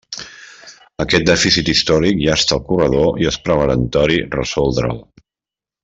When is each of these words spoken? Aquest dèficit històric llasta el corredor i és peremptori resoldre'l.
Aquest 1.03 1.27
dèficit 1.27 1.69
històric 1.73 2.17
llasta 2.23 2.57
el 2.59 2.63
corredor 2.71 3.21
i 3.25 3.31
és 3.33 3.39
peremptori 3.51 4.19
resoldre'l. 4.41 5.03